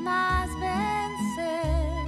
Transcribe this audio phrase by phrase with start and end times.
[0.00, 2.06] más vencer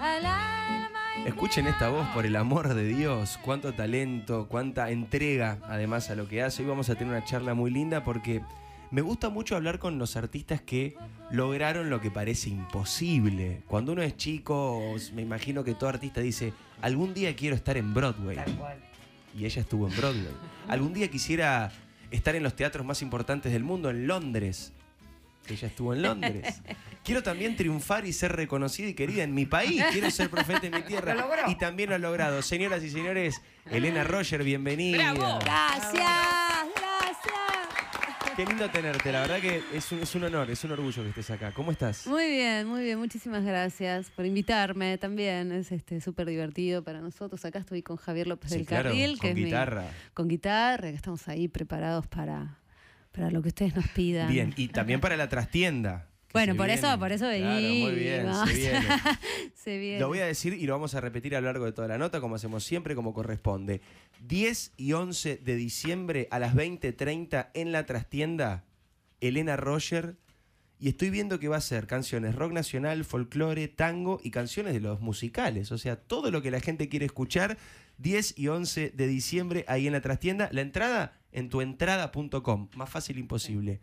[0.00, 5.58] al alma y Escuchen esta voz, por el amor de Dios, cuánto talento, cuánta entrega
[5.68, 6.62] además a lo que hace.
[6.62, 8.42] Hoy vamos a tener una charla muy linda porque
[8.90, 10.96] me gusta mucho hablar con los artistas que
[11.30, 13.62] lograron lo que parece imposible.
[13.66, 17.92] Cuando uno es chico, me imagino que todo artista dice, algún día quiero estar en
[17.92, 18.38] Broadway.
[19.36, 20.32] Y ella estuvo en Broadway.
[20.68, 21.70] Algún día quisiera
[22.10, 24.72] estar en los teatros más importantes del mundo, en Londres.
[25.48, 26.62] Ella estuvo en Londres.
[27.04, 29.82] Quiero también triunfar y ser reconocida y querida en mi país.
[29.92, 31.14] Quiero ser profeta en mi tierra.
[31.14, 31.42] Lo logró.
[31.48, 32.42] Y también lo ha logrado.
[32.42, 35.12] Señoras y señores, Elena Roger, bienvenida.
[35.14, 35.94] Gracias,
[36.74, 38.36] gracias.
[38.36, 39.12] Qué lindo tenerte.
[39.12, 41.52] La verdad que es un, es un honor, es un orgullo que estés acá.
[41.52, 42.06] ¿Cómo estás?
[42.06, 42.98] Muy bien, muy bien.
[42.98, 45.52] Muchísimas gracias por invitarme también.
[45.52, 47.42] Es este súper divertido para nosotros.
[47.46, 49.84] Acá estoy con Javier López Sí, del claro, Carril, con que es mi- guitarra.
[50.12, 52.58] con guitarra, que estamos ahí preparados para,
[53.16, 54.30] para lo que ustedes nos pidan.
[54.30, 56.06] Bien, y también para la trastienda.
[56.32, 56.78] Bueno, por viene.
[56.78, 58.48] eso, por eso Claro, muy bien, venimos.
[58.48, 58.86] se viene.
[59.54, 60.00] Se viene.
[60.00, 61.96] Lo voy a decir y lo vamos a repetir a lo largo de toda la
[61.96, 63.80] nota, como hacemos siempre, como corresponde.
[64.26, 68.64] 10 y 11 de diciembre a las 20.30 en la trastienda,
[69.20, 70.16] Elena Roger.
[70.78, 74.80] Y estoy viendo que va a ser canciones rock nacional, folclore, tango y canciones de
[74.80, 75.72] los musicales.
[75.72, 77.56] O sea, todo lo que la gente quiere escuchar.
[77.96, 80.50] 10 y 11 de diciembre ahí en la trastienda.
[80.52, 82.68] La entrada en tuentrada.com.
[82.76, 83.80] Más fácil imposible.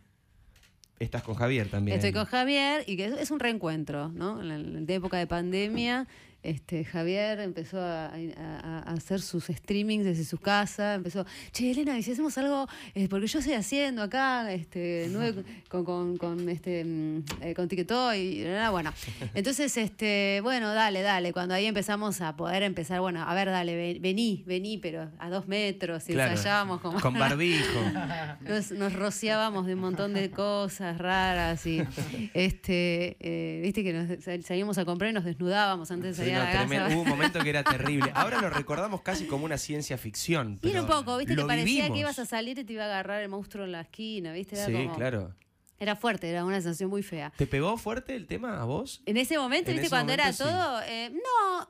[0.97, 1.95] Estás con Javier también.
[1.95, 4.41] Estoy con Javier y que es, un reencuentro, ¿no?
[4.41, 6.07] En la época de pandemia,
[6.43, 11.97] este, Javier empezó a, a- a hacer sus streamings desde su casa, empezó, che, Elena,
[11.97, 12.67] ¿y si hacemos algo?
[12.95, 17.67] Eh, porque yo estoy haciendo acá, este, nueve- con, con, con, este, mm, eh, con
[18.15, 18.93] y bueno.
[19.33, 21.33] Entonces, este, bueno, dale, dale.
[21.33, 25.29] Cuando ahí empezamos a poder empezar, bueno, a ver, dale, ven- vení, vení, pero a
[25.29, 26.99] dos metros, y Claro, ensayábamos como...
[26.99, 27.79] Con barbijo.
[28.47, 31.81] Nos, nos rociábamos de un montón de cosas raras y
[32.33, 36.49] este eh, viste que nos salíamos a comprar y nos desnudábamos antes de salir no,
[36.51, 36.89] tremendo.
[36.95, 38.11] Hubo un momento que era terrible.
[38.15, 40.59] Ahora lo recordamos casi como una ciencia ficción.
[40.61, 41.91] Pero un poco, viste, que parecía vivimos.
[41.95, 44.55] que ibas a salir y te iba a agarrar el monstruo en la esquina, viste,
[44.55, 45.35] era Sí, como- claro.
[45.79, 47.33] Era fuerte, era una sensación muy fea.
[47.35, 49.01] ¿Te pegó fuerte el tema a vos?
[49.05, 50.43] En ese momento, En viste, ese cuando era sí.
[50.43, 51.67] todo, eh, no,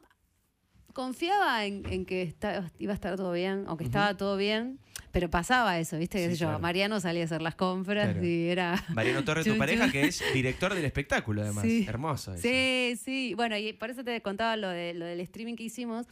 [0.94, 2.35] confiaba en, en que
[2.79, 4.79] iba a estar todo bien, o que estaba todo bien,
[5.13, 6.59] pero pasaba eso, viste, qué Sí, sé yo, claro.
[6.59, 8.25] Mariano salía a hacer las compras Claro.
[8.25, 8.84] y era...
[8.90, 11.63] Mariano Torres, tu pareja, que es director del espectáculo, además.
[11.66, 11.85] Sí.
[11.88, 12.34] Hermoso.
[12.34, 12.41] eso.
[12.41, 13.34] Sí, sí.
[13.35, 16.07] Bueno, y por eso te contaba lo, de, lo del streaming que hicimos.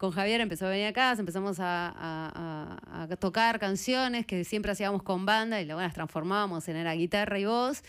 [0.00, 4.44] Con Javier empezó a venir a casa, empezamos a, a- a- a tocar canciones que
[4.44, 7.82] siempre hacíamos con banda y luego las transformábamos en era guitarra y voz.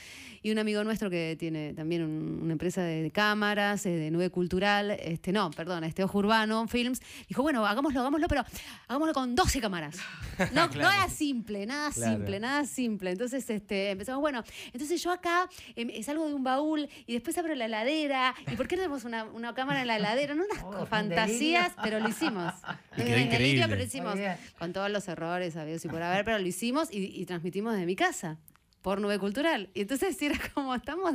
[0.43, 4.29] Y un amigo nuestro que tiene también un- una empresa de, cámaras, eh, de nube
[4.29, 8.43] cultural, este, no, perdón, este Ojo Urbano Films, dijo, bueno, hagámoslo, hagámoslo, pero
[8.89, 9.95] hagámoslo con 12 cámaras.
[10.53, 10.81] No, Claro.
[10.81, 12.15] no era simple, nada Claro.
[12.17, 13.11] simple, nada simple.
[13.11, 17.53] Entonces este, empezamos, bueno, entonces yo acá em, salgo de un baúl y después abro
[17.55, 18.33] la heladera.
[18.51, 20.35] ¿Y por qué no tenemos una, una cámara en la heladera?
[20.35, 22.53] No unas Oh, fantasías, pero lo hicimos.
[22.97, 23.37] Y quedó En increíble.
[23.37, 24.15] delirio, pero lo hicimos.
[24.59, 27.85] Con todos los errores, habidos y por haber, pero lo hicimos y, y transmitimos desde
[27.85, 28.37] mi casa.
[28.81, 29.69] Por nube cultural.
[29.75, 31.13] Y entonces era como estamos,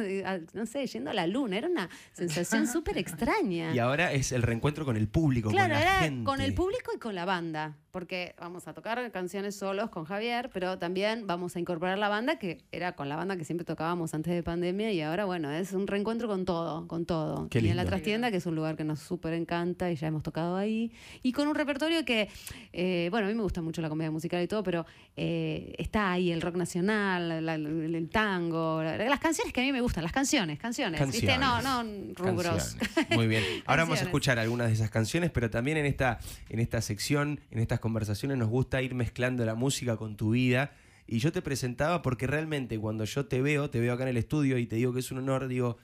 [0.53, 1.59] no sé, yendo a la luna.
[1.59, 3.75] Era una sensación súper extraña.
[3.75, 6.25] Y ahora es el reencuentro con el público, Claro, con la era gente.
[6.25, 10.51] con el público y con la banda, porque vamos a tocar canciones solos con Javier,
[10.53, 14.13] pero también vamos a incorporar la banda, que era con la banda que siempre tocábamos
[14.13, 17.49] antes de pandemia, y ahora, bueno, es un reencuentro con todo, con todo.
[17.49, 17.89] Qué y en la lindo.
[17.97, 20.93] trastienda, que es un lugar que nos súper encanta y ya hemos tocado ahí,
[21.23, 22.29] y con un repertorio que,
[22.75, 24.85] eh, bueno, a mí me gusta mucho la comedia musical y todo, pero
[25.17, 29.65] eh, está ahí el rock nacional, la- el, el tango, la- las canciones que a
[29.65, 31.39] mí me gustan, las canciones, canciones, ¿viste?
[31.39, 31.83] No, no
[32.15, 32.75] rubros.
[32.75, 33.11] Canciones.
[33.17, 33.43] Muy bien.
[33.65, 34.03] Ahora vamos a Canciones.
[34.03, 36.19] escuchar algunas de esas canciones, pero también en esta,
[36.51, 40.73] en esta sección, en estas conversaciones, nos gusta ir mezclando la música con tu vida.
[41.07, 44.17] Y yo te presentaba porque realmente cuando yo te veo, te veo acá en el
[44.17, 45.79] estudio y te digo que es un honor, digo,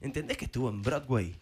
[0.00, 1.34] ¿entendés que estuvo en Broadway?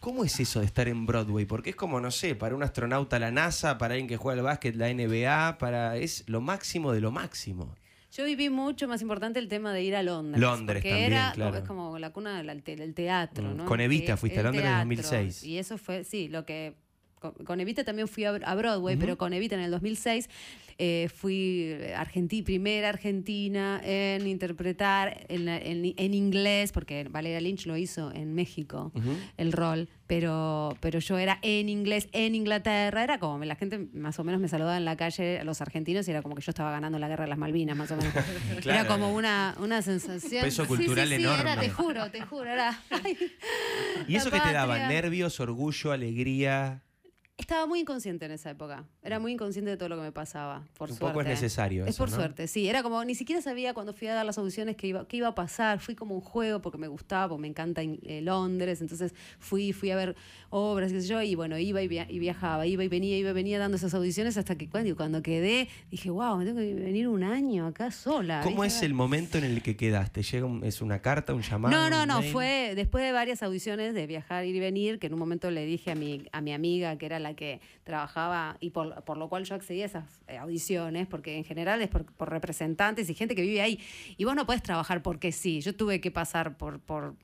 [0.00, 1.44] ¿Cómo es eso de estar en Broadway?
[1.46, 4.44] Porque es como, no sé, para un astronauta la NASA, para alguien que juega al
[4.44, 7.74] básquet la NBA, para es lo máximo de lo máximo.
[8.12, 10.40] Yo viví mucho más importante el tema de ir a Londres.
[10.40, 11.56] Londres porque también, era, claro.
[11.58, 13.64] Es como la cuna del, te- del teatro, Mm, ¿no?
[13.66, 14.88] con Evita Que- fuiste a Londres en teatro.
[14.88, 15.42] 2006.
[15.44, 16.74] Y eso fue, sí, lo que...
[17.24, 20.28] Con, con Evita también fui a, a Broadway, pero con Evita en el 2006
[20.76, 27.76] eh, fui argentí, primera argentina en interpretar en, en- en inglés, porque Valeria Lynch lo
[27.76, 28.92] hizo en México,
[29.36, 34.18] el rol, pero, pero yo era en inglés, en Inglaterra, era como la gente más
[34.18, 36.72] o menos me saludaba en la calle, los argentinos, y era como que yo estaba
[36.72, 38.12] ganando la guerra de las Malvinas, más o menos.
[38.60, 38.80] Claro.
[38.80, 40.42] Era como una, una sensación.
[40.42, 41.52] Peso cultural sí, sí, enorme.
[41.52, 42.78] Era, te juro, te juro, era.
[42.90, 43.16] ay,
[44.08, 44.76] ¿Y eso que te daba?
[44.88, 46.82] ¿Nervios, orgullo, alegría?
[47.36, 48.84] Estaba muy inconsciente en esa época.
[49.02, 50.62] Era muy inconsciente de todo lo que me pasaba.
[50.78, 51.12] Por Un suerte.
[51.12, 52.16] poco es necesario Es eso, por ¿no?
[52.16, 52.68] suerte, sí.
[52.68, 55.26] Era como, ni siquiera sabía cuando fui a dar las audiciones qué iba, qué iba
[55.28, 55.80] a pasar.
[55.80, 58.80] Fui como un juego porque me gustaba, porque me encanta in- eh, Londres.
[58.80, 60.14] Entonces fui, fui a ver
[60.50, 63.30] obras, qué sé yo, y bueno, iba y, via- y viajaba, iba y venía, iba
[63.30, 66.72] y venía dando esas audiciones hasta que cuando, cuando quedé, dije, wow, me tengo que
[66.72, 68.42] venir un año acá sola.
[68.44, 68.78] ¿Cómo ¿viste?
[68.78, 70.22] es el momento en el que quedaste?
[70.22, 71.74] ¿Llega un- ¿Es una carta, un llamado?
[71.76, 72.32] No, no, no, mail?
[72.32, 75.66] fue después de varias audiciones de viajar, ir y venir, que en un momento le
[75.66, 79.30] dije a mi, a mi amiga, que era la que trabajaba, y por, por lo
[79.30, 83.14] cual yo accedí a esas eh, audiciones, porque en general es por, por representantes y
[83.14, 83.80] gente que vive ahí.
[84.18, 85.62] Y vos no podés trabajar porque sí.
[85.62, 86.80] Yo tuve que pasar por...
[86.80, 87.14] por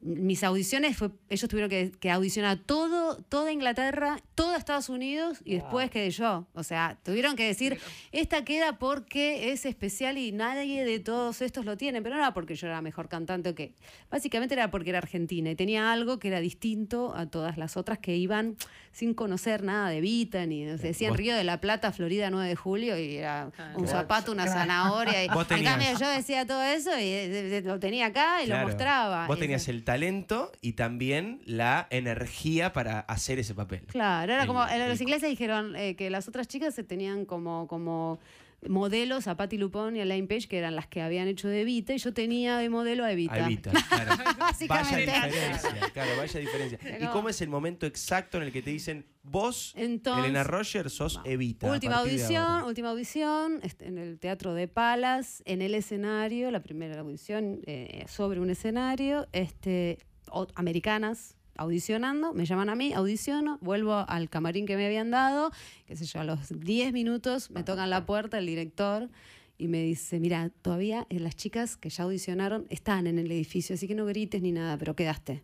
[0.00, 5.54] mis audiciones fue, ellos tuvieron que, que audicionar todo, toda Inglaterra, todo Estados Unidos y
[5.54, 6.46] después quedé yo.
[6.54, 7.78] O sea, tuvieron que decir,
[8.12, 12.34] esta queda porque es especial y nadie de todos estos lo tiene, pero no era
[12.34, 13.74] porque yo era mejor cantante o que.
[14.10, 17.98] Básicamente era porque era argentina y tenía algo que era distinto a todas las otras
[17.98, 18.56] que iban
[18.92, 22.48] sin conocer nada de Vita, ni no sé, decían Río de la Plata, Florida 9
[22.48, 25.24] de julio y era un zapato, una zanahoria.
[25.24, 28.62] Y, en cambio yo decía todo eso y lo tenía acá y Claro.
[28.62, 29.26] lo mostraba.
[29.26, 33.80] Vos tenías el talento y también la energía para hacer ese papel.
[33.86, 37.66] Claro, era como, el- los ingleses dijeron eh, que las otras chicas se tenían como,
[37.68, 38.18] como
[38.66, 41.60] modelos a Patti Lupone y a Elaine Page, que eran las que habían hecho de
[41.60, 43.34] Evita, y yo tenía de modelo a Evita.
[43.34, 44.16] A Evita, claro.
[44.16, 45.00] Vaya Básicamente.
[45.12, 46.78] diferencia, claro, vaya diferencia.
[47.00, 50.90] ¿Y cómo es el momento exacto en el que te dicen, vos, Entonces- Elena Roger,
[50.90, 51.70] sos Evita?
[51.70, 57.00] Última audición, última audición este, en el Teatro de Palas, en el escenario, la primera
[57.00, 59.98] audición eh, sobre un escenario, este,
[60.30, 65.50] o- americanas audicionando, me llaman a mí, audiciono, vuelvo al camarín que me habían dado,
[65.86, 69.10] qué sé yo, a los 10 minutos me tocan la puerta el director
[69.58, 73.74] y me dice, mira, todavía eh, las chicas que ya audicionaron están en el edificio,
[73.74, 75.42] así que no grites ni nada, pero quedaste.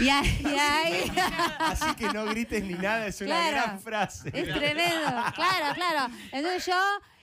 [0.00, 1.12] Y ahí, y ahí-
[1.60, 3.52] Así que no grites ni nada, es una Claro.
[3.52, 4.28] gran frase.
[4.34, 6.12] Es tremendo, claro, claro.
[6.32, 6.74] Entonces yo,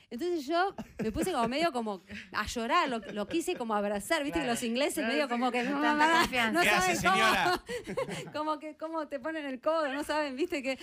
[0.09, 2.01] entonces yo me puse como medio como
[2.33, 4.53] a llorar, lo, lo quise como abrazar, viste que Claro.
[4.53, 6.51] los ingleses Claro, medio sí, como que no, tanta no, no, confianza.
[6.51, 10.63] no ¿Qué hace, saben cómo, como que cómo te ponen el codo, no saben, viste
[10.63, 10.77] que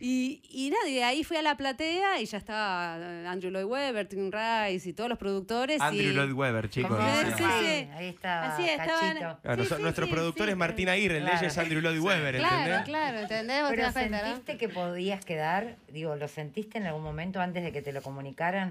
[0.00, 3.50] y, y nada, y de ahí fui a la platea y ya estaba eh, Andrew
[3.50, 6.98] Lloyd Webber, Tim Rice y todos los productores Andrew y, Lloyd Webber, chicos.
[7.36, 7.88] Sí, sí.
[7.94, 9.38] Ahí estaba Así estaban-.
[9.42, 10.50] Claro, Sí, nuestro sí, productor sí.
[10.52, 11.52] es Martín Aguirre, el de ella Claro.
[11.52, 12.82] es Andrew Lloyd Webber, Claro, ¿entendés?
[12.84, 13.60] claro, ¿entendés?
[13.62, 14.24] Vos te Pero das cuenta, ¿no?
[14.28, 18.02] sentiste que podías quedar, digo, ¿lo sentiste en algún momento antes de que te lo
[18.02, 18.61] comunicaran?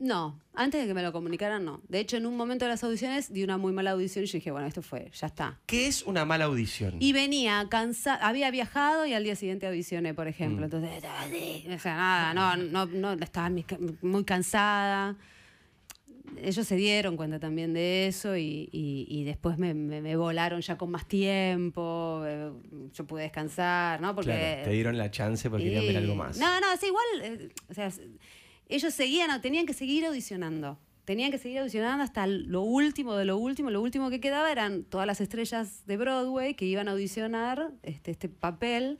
[0.00, 1.82] No, antes de que me lo comunicaran, no.
[1.88, 4.34] De hecho, en un momento de las audiciones di una muy mala audición y yo
[4.34, 5.58] dije, bueno, esto fue, ya está.
[5.66, 6.94] ¿Qué es una mala audición?
[7.00, 10.60] Y venía cansada, había viajado y al día siguiente audicioné, por ejemplo.
[10.60, 10.64] Mm.
[10.64, 11.04] Entonces,
[11.74, 13.50] o sea, nada, no, no, no, estaba
[14.02, 15.16] muy cansada.
[16.42, 20.60] Ellos se dieron cuenta también de eso y, y- y después me, me- me volaron
[20.60, 22.50] ya con más tiempo, eh,
[22.94, 24.14] yo pude descansar, ¿no?
[24.14, 26.38] Porque Claro, te dieron la chance porque querían ver y- algo más.
[26.38, 27.90] No, no, sí, igual, eh, o sea,
[28.68, 30.78] ellos seguían, tenían que seguir audicionando.
[31.04, 33.70] Tenían que seguir audicionando hasta lo último de lo último.
[33.70, 38.10] Lo último que quedaba eran todas las estrellas de Broadway que iban a audicionar este,
[38.10, 38.98] este papel.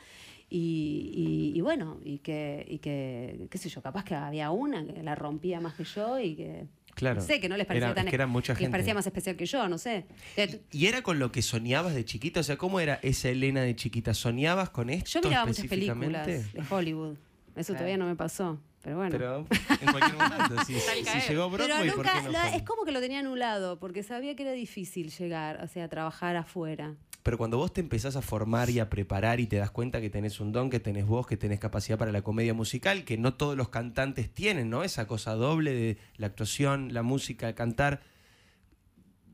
[0.49, 4.87] Y, y- y bueno, y que, y que, qué sé yo, capaz que había una
[4.87, 6.67] que la rompía más que yo y que.
[6.99, 7.21] Claro.
[7.21, 8.07] No sé, que no les parecía Era- tan.
[8.07, 8.71] es que era mucha les gente.
[8.73, 10.05] parecía más especial que yo, no sé.
[10.73, 12.41] ¿Y era con lo que soñabas de chiquita?
[12.41, 14.15] O sea, ¿cómo era esa Elena de chiquita?
[14.15, 17.17] ¿Soñabas con esto Yo miraba muchas películas de Hollywood.
[17.57, 18.61] Eso todavía no me pasó.
[18.83, 19.11] Pero bueno.
[19.11, 19.47] Pero
[19.83, 20.75] en cualquier momento, si,
[21.21, 23.79] si llegó Pero Broadway, ¿por nunca, qué no la- es como que lo tenía anulado,
[23.81, 26.95] porque sabía que era difícil llegar, o sea, trabajar afuera.
[27.29, 30.09] Pero cuando vos te empezás a formar y a preparar y te das cuenta que
[30.09, 33.35] tenés un don, que tenés voz, que tenés capacidad para la comedia musical, que no
[33.35, 34.83] todos los cantantes tienen, ¿no?
[34.83, 38.01] Esa cosa doble de la actuación, la música, cantar.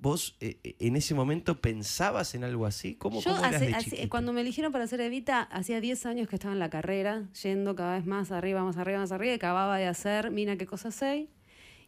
[0.00, 2.96] ¿Vos eh, eh, en ese momento pensabas en algo así?
[2.96, 4.08] ¿Cómo, Yo, cómo eras hace- de hace- chiquita?
[4.08, 7.76] cuando me eligieron para hacer Evita, hacía 10 años que estaba en la carrera, yendo
[7.76, 10.90] cada vez más arriba, más arriba, más arriba, y acababa de hacer Mina, qué cosa
[10.90, 11.28] sé,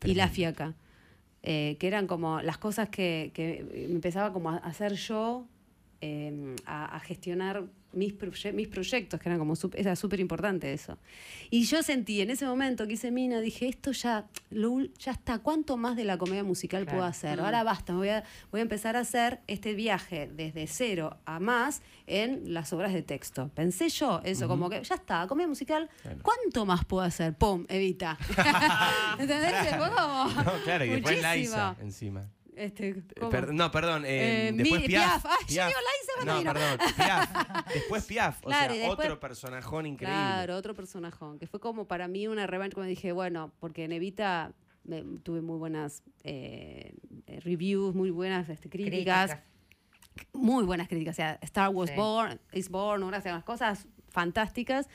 [0.05, 0.75] y La Fiaca.
[1.43, 5.49] eh, que eran como las cosas que, que empezaba como a hacer yo,
[6.01, 10.99] eh, a, a gestionar mis, proye- mis proyectos, que eran como era súper importante eso.
[11.49, 15.39] Y yo sentí en ese momento que hice Mina, dije, esto ya, lo ya está,
[15.39, 16.99] ¿cuánto más de la comedia musical Claro.
[16.99, 17.41] puedo hacer?
[17.41, 21.81] Ahora basta, voy a, voy a empezar a hacer este viaje desde cero a más
[22.07, 23.51] en las obras de texto.
[23.55, 26.19] Pensé yo eso, como que ya está, comedia musical, Claro.
[26.23, 27.33] ¿cuánto más puedo hacer?
[27.35, 27.65] ¡Pum!
[27.69, 28.19] Evita.
[29.19, 29.53] ¿Entendés?
[29.71, 29.89] Fue como
[30.43, 31.35] No, claro, y después muchísimo.
[31.35, 32.29] Liza encima.
[32.57, 34.05] Este, Eh, per- no, perdón.
[34.07, 35.23] eh, Eh, después mi- Piaf.
[35.23, 35.27] Piaf.
[35.27, 36.79] Ay, yo digo Liza, No, bueno, perdón.
[36.97, 37.67] Piaf.
[37.75, 38.39] Después Piaf.
[38.39, 40.17] O Claro, sea, después- otro personajón increíble.
[40.19, 43.93] Claro, otro personajón, que fue como para mí una revancha cuando dije, bueno, porque en
[43.93, 44.53] Evita
[44.85, 46.95] me- tuve muy buenas eh,
[47.27, 49.33] eh, reviews, muy buenas este, críticas.
[49.33, 49.53] Críticas.
[50.33, 51.15] muy buenas críticas.
[51.15, 51.97] O sea, Star Wars Sí.
[51.97, 54.89] Born, Is Born, unas, unas cosas fantásticas.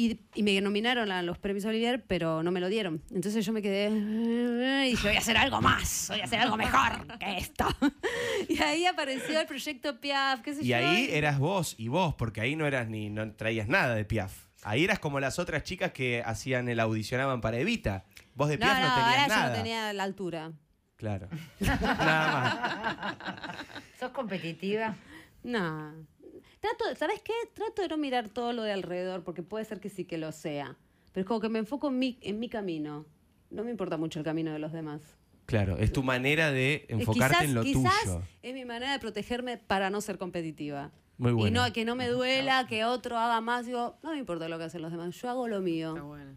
[0.00, 3.02] Y, y me nominaron a los premios Olivier, pero no me lo dieron.
[3.10, 6.56] Entonces yo me quedé y dije, voy a hacer algo más, voy a hacer algo
[6.56, 7.66] mejor que esto.
[8.48, 10.76] y ahí apareció el proyecto Piaf, qué sé Y yo.
[10.76, 14.46] ahí eras vos y vos, porque ahí no eras ni no traías nada de Piaf.
[14.62, 18.04] Ahí eras como las otras chicas que hacían el audicionaban para Evita.
[18.36, 19.48] Vos de No, Piaf no, no, ahora tenías yo nada.
[19.50, 20.52] no tenía la altura.
[20.94, 21.28] Claro.
[21.60, 23.56] nada
[23.98, 24.94] ¿Sos competitiva?
[25.42, 25.92] No.
[26.60, 27.32] Trato, ¿sabes qué?
[27.54, 30.32] Trato de no mirar todo lo de alrededor, porque puede ser que sí que lo
[30.32, 30.76] sea.
[31.12, 33.06] Pero es como que me enfoco en mi, en mi camino.
[33.50, 35.00] No me importa mucho el camino de los demás.
[35.00, 35.10] más.
[35.46, 38.22] Claro, es tu manera de enfocarte quizás, en lo quizás tuyo.
[38.42, 40.90] es mi manera de protegerme para no ser competitiva.
[41.16, 41.64] Muy Y bueno.
[41.66, 43.64] no que no me duela, que otro haga más.
[43.66, 45.14] Digo, no me importa lo que hacen los demás.
[45.20, 45.90] Yo hago lo mío.
[45.94, 46.32] Está bueno.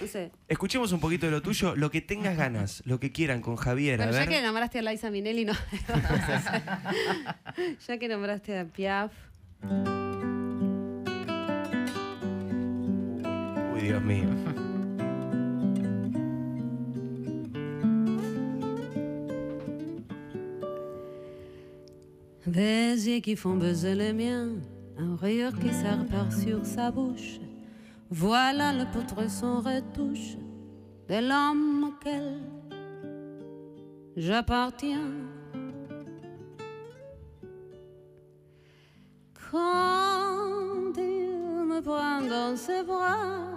[0.00, 0.30] No sé.
[0.48, 3.96] Escuchemos un poquito de lo tuyo, lo que tengas ganas, lo que quieran con Javier.
[3.98, 4.28] Bueno, a ya ver.
[4.28, 5.52] que nombraste a Liza Minelli, no.
[7.86, 9.12] ya que nombraste a Piaf.
[13.74, 14.28] Uy, Dios mío.
[23.22, 24.48] Qui font buzzer les miens,
[24.98, 27.40] un rire qui se repart sur sa bouche.
[28.10, 30.36] Voilà le portrait sans retouche
[31.08, 32.40] de l'homme auquel
[34.16, 35.12] j'appartiens.
[39.52, 43.50] Quand il me prend dans ses bras,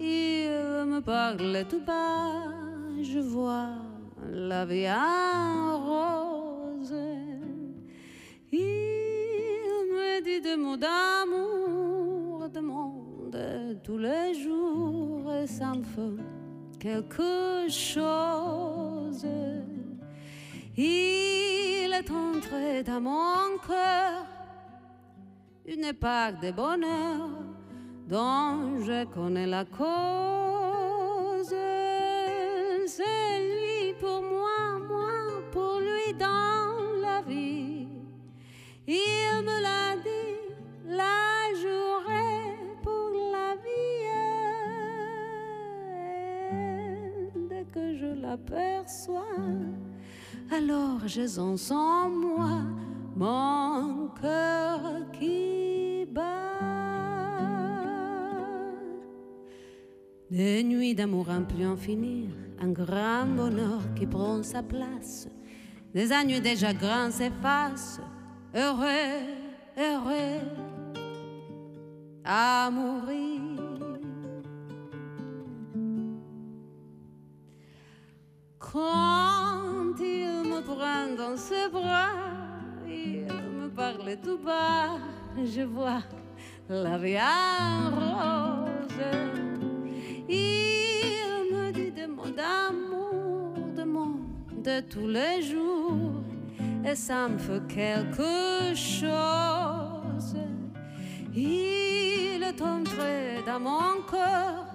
[0.00, 0.48] il
[0.86, 2.48] me parle tout bas,
[3.02, 3.68] je vois
[4.32, 6.94] la vie en rose.
[8.50, 8.62] Il
[9.92, 13.36] me dit des mots d'amour, demande
[13.84, 16.22] tous les jours, et me fait
[16.80, 19.26] quelque chose.
[20.78, 24.35] Il est entré dans mon cœur
[25.68, 27.28] une époque de bonheur
[28.08, 31.54] dont je connais la cause.
[32.86, 37.88] C'est lui pour moi, moi pour lui dans la vie.
[38.86, 40.38] Il me l'a dit,
[40.86, 44.06] la jouerai pour la vie.
[47.48, 49.24] Dès que je l'aperçois,
[50.52, 52.62] alors sens en moi
[53.16, 54.80] mon cœur
[55.12, 56.22] qui bat.
[60.30, 62.28] Des nuits d'amour un plus en finir,
[62.60, 65.28] un grand bonheur qui prend sa place.
[65.94, 68.00] Des années déjà grands s'effacent,
[68.54, 69.22] heureux,
[69.78, 70.42] heureux
[72.22, 73.40] à mourir.
[78.58, 82.35] Quand il me prend dans ses bras,
[83.86, 84.98] parle tout bas,
[85.44, 86.02] je vois
[86.68, 89.04] la vie en rose.
[90.28, 94.20] Il me dit des mots d'amour, des mots
[94.68, 96.24] de tous les jours,
[96.84, 100.36] et ça me fait quelque chose.
[101.32, 104.66] Il est entré dans mon cœur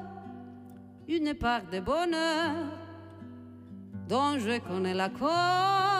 [1.10, 2.56] une part de bonheur
[4.08, 5.91] dont je connais la cause.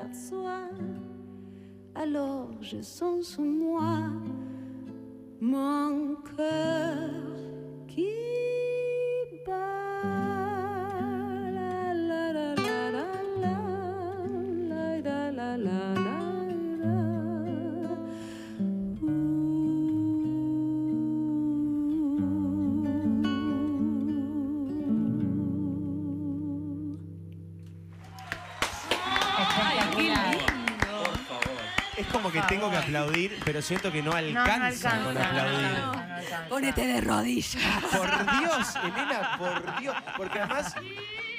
[0.00, 0.68] L'aperçois,
[1.94, 3.98] alors je sens sous moi
[5.40, 7.10] mon cœur
[32.50, 35.04] tengo que aplaudir, pero siento que no No, no alcanza, alcanza.
[35.04, 35.68] con no, aplaudir.
[35.78, 36.48] no, no.
[36.48, 37.56] Ponete de rodillas.
[37.96, 39.96] Por Dios, Elena, por Dios.
[40.16, 40.74] Porque además,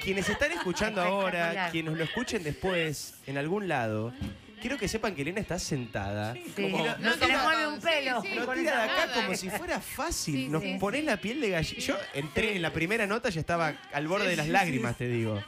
[0.02, 4.12] quienes están escuchando ahora, quienes lo escuchen después, en algún lado,
[4.60, 6.34] quiero que sepan que Elena está sentada.
[6.34, 8.22] Sí, como- no, no se le mueve un pelo.
[8.22, 8.34] Sí, sí.
[8.34, 9.14] Lo con tira de acá nada.
[9.14, 10.34] como si fuera fácil.
[10.34, 11.06] Sí, Nos sí, pones sí.
[11.06, 11.80] la piel de gallina.
[11.80, 15.42] Yo entré en la primera nota, ya estaba al borde de las lágrimas, te digo.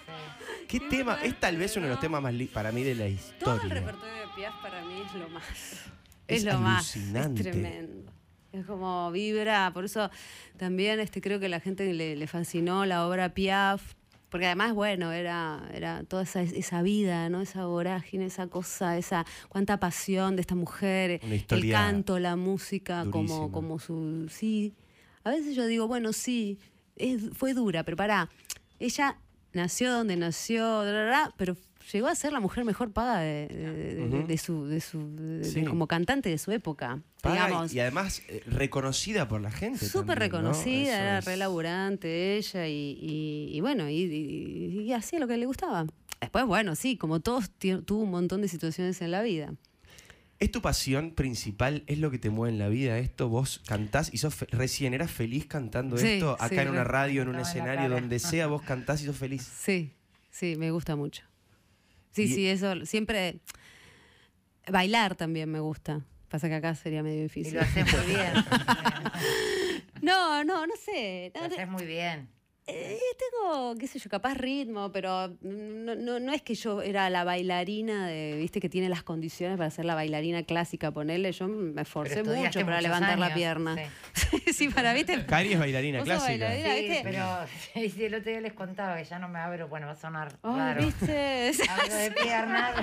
[0.68, 1.18] ¿Qué tema?
[1.22, 3.14] Es tal vez uno de los temas más li- para mí de la Todo el
[3.14, 3.74] historia.
[3.74, 5.44] repertorio de Piaf para mí es lo más.
[5.48, 6.96] Es Es, lo más.
[6.96, 7.42] alucinante.
[7.42, 8.12] Es tremendo.
[8.52, 9.70] Es como vibra.
[9.74, 10.10] Por eso
[10.56, 13.94] también este, creo que a la gente le, le fascinó la obra Piaf.
[14.30, 17.40] Porque además, bueno, era, era toda esa, esa vida, ¿no?
[17.40, 22.34] Esa vorágine, esa cosa, esa cuánta pasión de esta mujer, Una el historia canto, la
[22.34, 24.26] música, como, como su.
[24.30, 24.74] Sí.
[25.22, 26.58] A veces yo digo, bueno, sí,
[26.96, 28.28] es- fue dura, pero pará,
[28.80, 29.18] ella
[29.54, 30.82] nació donde nació,
[31.36, 31.56] pero
[31.92, 35.64] llegó a ser la mujer mejor paga de, su, de su Sí.
[35.64, 37.00] como cantante de su época.
[37.22, 37.72] Paga digamos.
[37.74, 39.86] y además eh, reconocida por la gente.
[39.86, 40.24] Súper ¿no?
[40.24, 45.36] reconocida, Eso era es- re laburante ella y, y- y bueno, y, hacía lo que
[45.36, 45.86] le gustaba.
[46.20, 47.50] Después, bueno, sí, como todos,
[47.84, 49.52] tuvo un montón de situaciones en la vida.
[50.44, 51.84] ¿Es tu pasión principal?
[51.86, 53.28] ¿Es lo que te mueve en la vida esto?
[53.28, 56.32] ¿Vos cantás y sos fe- recién eras feliz cantando Sí, esto?
[56.34, 59.42] Acá sí, en una radio, en un escenario, donde sea, vos cantás y sos feliz.
[59.58, 59.92] Sí,
[60.30, 61.22] sí, me gusta mucho.
[62.12, 63.40] Sí, Y- sí, eso siempre...
[64.70, 66.02] Bailar también me gusta.
[66.28, 67.54] Pasa que acá sería medio Y difícil.
[67.54, 68.32] lo haces muy bien.
[70.02, 71.32] No, no, no sé.
[71.34, 72.28] Lo No, haces muy bien.
[72.66, 77.10] Eh, tengo, qué sé yo, capaz ritmo, pero no, no, no es que yo era
[77.10, 81.30] la bailarina de, viste, que tiene las condiciones para ser la bailarina clásica, ponerle.
[81.32, 83.76] Yo me esforcé Pero mucho para levantar la pierna.
[84.14, 84.40] sí.
[84.54, 85.26] Sí, para, viste.
[85.26, 86.46] Cari es bailarina clásica.
[86.46, 86.68] bailarina.
[86.68, 87.00] Mira, Sí, ¿viste?
[87.74, 89.96] pero sí, el otro día les contaba que ya no me abro, bueno, va a
[89.96, 90.80] sonar raro.
[90.84, 91.50] viste.
[91.68, 92.76] Abro de piernas.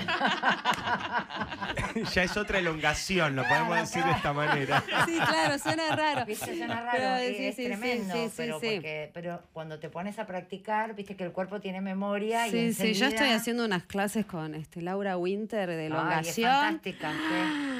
[2.14, 4.84] ya es otra elongación, lo podemos decir de esta manera.
[5.06, 6.26] Sí, claro, suena raro.
[6.26, 8.70] Viste, suena Pero, raro, y sí, es tremendo, sí, sí, pero, sí.
[8.74, 12.56] porque- pero cuando te pones a practicar, viste que el cuerpo tiene memoria y Sí,
[12.72, 16.50] sí, yo estoy enseguida- haciendo unas clases con este Laura Winter de Ay, elongación.
[16.50, 17.18] fantástica, sí.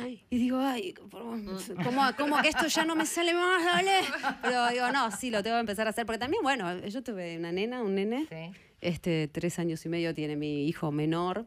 [0.05, 3.93] Ay, y digo, ay, ¿cómo, cómo que esto ya no me sale más, dale?
[4.43, 6.07] Pero digo, no, sí, lo tengo que empezar a hacer.
[6.07, 8.59] Porque también, bueno, yo tuve una nena, un nene, Sí.
[8.81, 11.47] este, tres años y medio tiene mi hijo menor,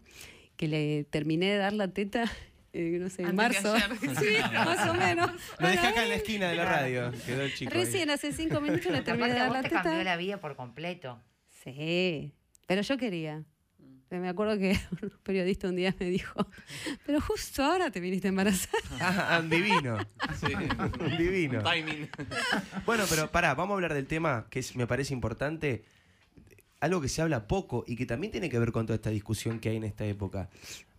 [0.58, 2.26] que le terminé de dar la teta,
[2.78, 3.74] eh, no sé, en marzo.
[4.02, 5.32] Sí, más o menos.
[5.60, 7.12] Lo dejé acá en la esquina de la radio.
[7.26, 7.72] Quedó el chico.
[7.74, 7.80] ahí.
[7.86, 9.84] Recién hace cinco minutos le terminé de dar la te teta.
[9.84, 11.20] cambió la vida por completo.
[11.64, 12.34] Sí,
[12.68, 13.44] pero yo quería.
[14.12, 16.48] Me acuerdo que un periodista un día me dijo,
[17.06, 18.80] pero justo ahora te viniste a embarazar.
[19.02, 19.98] Ah, divino.
[20.40, 20.54] Sí.
[21.18, 21.62] Divino.
[21.64, 22.10] Timing.
[22.86, 25.84] Bueno, pero pará, vamos a hablar del tema que es- me parece importante.
[26.80, 29.60] Algo que se habla poco y que también tiene que ver con toda esta discusión
[29.60, 30.50] que hay en esta época.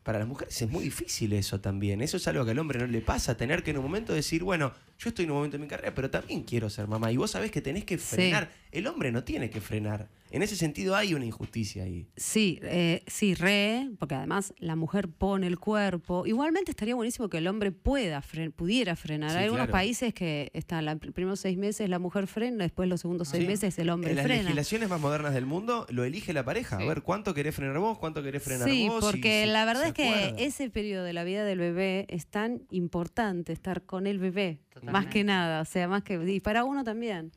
[0.06, 2.00] Para las mujeres es muy difícil eso también.
[2.00, 3.36] Eso es algo que al hombre no le pasa.
[3.36, 5.94] Tener que en un momento decir, bueno, yo estoy en un momento de mi carrera,
[5.94, 7.12] pero también quiero ser mamá.
[7.12, 8.16] Y vos sabés que tenés que Sí.
[8.16, 8.50] frenar.
[8.72, 10.08] El hombre no tiene que frenar.
[10.30, 12.08] En ese sentido hay una injusticia ahí.
[12.16, 16.26] Sí, eh, sí, re, porque además la mujer pone el cuerpo.
[16.26, 19.30] Igualmente estaría buenísimo que el hombre pueda fren- pudiera frenar.
[19.30, 19.72] Sí, Hay algunos claro.
[19.72, 23.48] países que están los primeros seis meses la mujer frena, después los segundos seis Sí.
[23.48, 24.42] meses el hombre en las frena.
[24.42, 26.76] legislaciones más modernas del mundo lo elige la pareja.
[26.78, 26.82] Sí.
[26.82, 27.96] A ver, ¿cuánto querés frenar vos?
[27.98, 28.98] ¿Cuánto querés frenar Sí, vos?
[28.98, 30.38] Y porque la verdad es que acuerda.
[30.42, 35.06] ese periodo de la vida del bebé es tan importante estar con el bebé, más
[35.06, 37.32] que nada, o sea, más que y para uno también.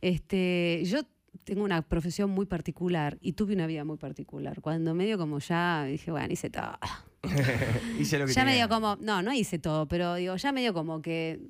[0.00, 1.00] Este, yo
[1.44, 4.60] tengo una profesión muy particular y tuve una vida muy particular.
[4.60, 6.78] Cuando medio como ya dije, bueno, hice todo.
[7.98, 8.54] Hice lo que Ya tenía.
[8.66, 11.40] medio como, no, no hice todo, pero digo, ya medio como que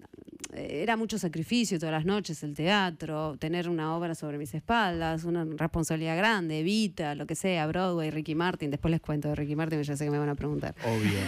[0.53, 5.45] era mucho sacrificio todas las noches, el teatro, tener una obra sobre mis espaldas, una
[5.45, 8.71] responsabilidad grande, Evita, lo que sea, Broadway, Ricky Martin.
[8.71, 10.75] Después les cuento de Ricky Martin, ya sé que me van a preguntar.
[10.85, 11.19] Obvio.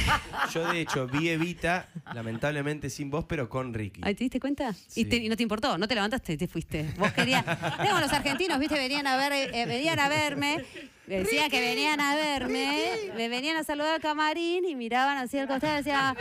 [0.52, 4.00] Yo, de hecho, vi Evita, lamentablemente sin vos, pero con Ricky.
[4.02, 4.72] ¿te diste cuenta?
[4.72, 5.00] Sí.
[5.02, 6.86] Y, te- y no te importó, no te levantaste y te fuiste.
[6.98, 7.44] Vos querías.
[7.82, 10.64] Tengo los argentinos, viste, venían a ver, eh, venían a verme.
[11.06, 15.48] Decían que venían a verme, me venían a saludar al camarín y miraban hacia el
[15.48, 16.16] costado y decían,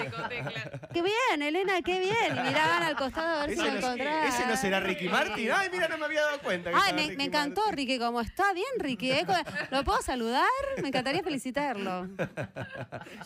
[0.94, 2.14] qué bien, Elena, qué bien.
[2.38, 4.28] Y miraban al costado a ver si ¿Ese lo no, encontraban.
[4.28, 5.50] ese no será Ricky Martin?
[5.52, 6.70] Ay, mira, no me había dado cuenta.
[6.70, 7.78] que Ay, me, Ricky me encantó, Martin.
[7.78, 9.12] Ricky, como está bien, Ricky.
[9.12, 9.26] ¿eh?
[9.72, 10.46] ¿Lo puedo saludar?
[10.82, 12.08] Me encantaría felicitarlo.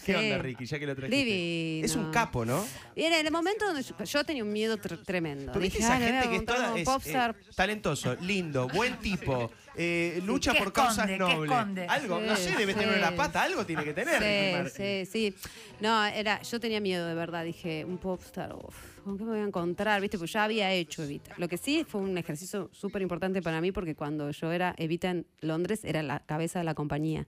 [0.05, 0.13] ¿Qué Sí.
[0.15, 0.65] onda, Ricky?
[0.65, 1.17] Ya que lo trajiste.
[1.17, 1.85] Divino.
[1.85, 2.65] Es un capo, ¿no?
[2.95, 5.51] Y en el momento donde yo, yo tenía un miedo tr- tremendo.
[5.51, 7.35] Porque Dije, esa "Ay, le voy a gente que es toda es, popstar".
[7.37, 11.33] eh, talentoso, lindo, buen tipo, eh, lucha ¿qué por causas esconde?
[11.33, 11.89] ¿Qué nobles.
[11.89, 12.79] Algo, no sé, debe sí.
[12.79, 14.69] tener una pata, algo tiene que tener.
[14.69, 15.49] Sí, sí, sí.
[15.79, 17.45] No, era, yo tenía miedo de verdad.
[17.45, 20.01] Dije, un popstar, uf, ¿con qué me voy a encontrar?
[20.01, 20.17] ¿Viste?
[20.17, 21.33] Pues ya había hecho Evita.
[21.37, 25.11] Lo que sí fue un ejercicio súper importante para mí porque cuando yo era Evita
[25.11, 27.25] en Londres era la cabeza de la compañía.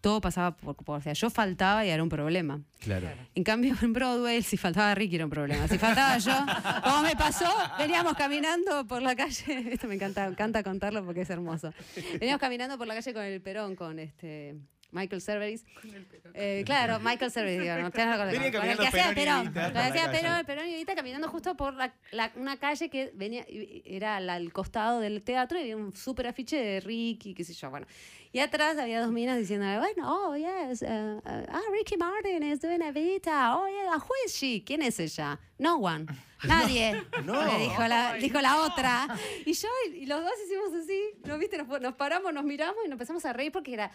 [0.00, 2.60] Todo pasaba por, por- o sea, yo faltaba y era un problema.
[2.80, 3.08] Claro.
[3.34, 5.66] En cambio, en Broadway, si faltaba Ricky era un problema.
[5.66, 6.32] Si faltaba yo,
[6.84, 9.64] como me pasó, veníamos caminando por la calle.
[9.72, 11.72] Esto me encanta, me encanta contarlo porque es hermoso.
[12.20, 14.54] Veníamos caminando por la calle con el Perón, con este
[14.90, 15.64] Michael Cerveris.
[16.40, 19.52] Eh, claro, Michael Cerveris, digo, no, claro, con- Venía con el caminando que hacía Perón
[19.52, 20.10] con el que hacía.
[20.12, 24.30] Perón, Perón y Evita caminando justo por la, la- una calle que venía, era al-
[24.30, 27.86] al costado del teatro y había un súper afiche de Ricky, qué sé yo, bueno.
[28.30, 32.60] Y atrás había dos minas diciendo, bueno, oh, yes, uh, uh, ah, Ricky Martin is
[32.60, 34.62] doing Evita, oh, yeah, who is she?
[34.64, 35.40] ¿Quién es ella?
[35.58, 36.06] No one.
[36.44, 37.02] Nadie.
[37.24, 37.42] No.
[37.44, 39.08] Le dijo la, dijo la otra.
[39.44, 41.58] Y yo y, y los dos hicimos así, ¿no viste?
[41.58, 43.90] Nos, nos paramos, nos miramos y nos empezamos a reír porque era,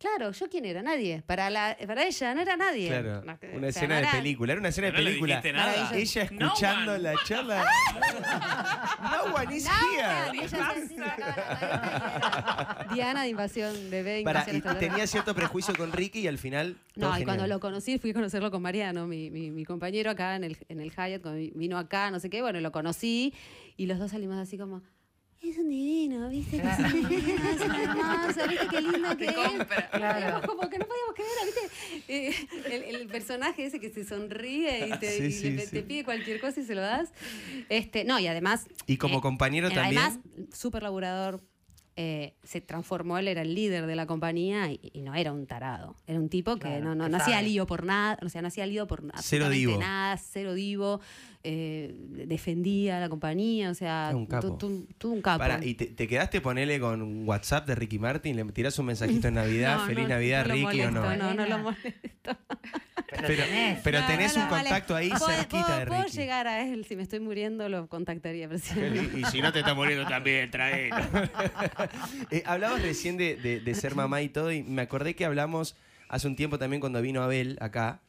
[0.00, 0.82] claro, ¿yo quién era?
[0.82, 1.22] Nadie.
[1.26, 2.88] Para, la, para ella no era nadie.
[2.88, 4.98] Claro, que- una o sea, escena no de era- película, era una escena de No
[4.98, 5.42] le película.
[5.52, 5.94] nada.
[5.96, 7.64] Ella escuchando la charla.
[9.00, 10.38] No one is No, here.
[10.38, 10.56] ella se
[10.98, 14.22] la era Diana de invasión de B.
[14.24, 16.76] Para, y tenía cierto prejuicio con Ricky y al final.
[16.96, 20.36] No, y cuando lo conocí, fui a conocerlo con Mariano, mi, mi, mi compañero acá
[20.36, 23.34] en el, en el Hyatt, cuando vino acá, no sé qué, bueno, lo conocí
[23.76, 24.82] y los dos salimos así como,
[25.48, 26.60] es un divino, ¿viste?
[26.60, 29.88] Que es un divino, es un hermoso, ¿viste qué lindo que es?
[29.90, 30.46] Claro.
[30.46, 32.06] Como que no podíamos creer, ¿viste?
[32.08, 35.70] Eh, el, el personaje ese que se sonríe y te, Sí, y sí, le- sí.
[35.72, 37.10] te pide cualquier cosa y se lo das.
[37.68, 38.66] Este, no, y además...
[38.86, 40.02] Y como eh, compañero eh, también.
[40.02, 40.20] Además,
[40.52, 41.40] súper laburador.
[41.96, 45.46] eh, se transformó, él era el líder de la compañía y, y no era un
[45.46, 45.96] tarado.
[46.06, 48.40] Era un tipo que Claro, no, no, que no hacía lío por nada, o sea,
[48.42, 49.78] no hacía lío por absolutamente divo.
[49.78, 51.00] nada, cero divo,
[51.42, 51.94] eh,
[52.26, 54.56] defendía a la compañía, o sea, un capo.
[54.58, 55.38] tú- un capo.
[55.38, 58.36] Para, ¿y te, te quedaste ponele con un WhatsApp de Ricky Martin?
[58.36, 59.78] ¿Le tirás un mensajito en Navidad?
[59.78, 61.16] No, ¿Feliz no, Navidad, no Ricky o no?
[61.16, 62.36] No, no lo molesto.
[63.12, 63.80] Pero, Pero, tenés.
[63.82, 66.16] pero un contacto ahí Puedo- cerquita puedo- de Puedo Ricky.
[66.16, 69.52] llegar a él, si me estoy muriendo lo contactaría, pero si no- Y si no
[69.52, 70.90] te está muriendo también, trae.
[72.30, 75.74] Eh, hablabas recién de, de- de ser mamá y todo, y me acordé que hablamos
[76.08, 78.00] hace un tiempo también cuando vino Abel acá,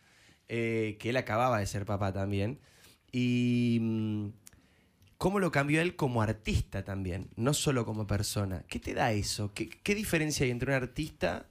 [0.49, 2.59] eh, que él acababa de ser papá también,
[3.12, 4.28] y mm,
[5.17, 8.63] cómo lo cambió él como artista también, no solo como persona.
[8.67, 9.52] ¿Qué te da eso?
[9.54, 11.45] ¿Qué, diferencia hay entre un artista